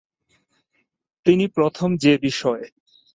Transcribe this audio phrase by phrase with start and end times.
[1.25, 2.63] তিনি প্রথম যে বিষয়